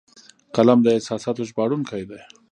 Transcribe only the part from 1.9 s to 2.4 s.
دی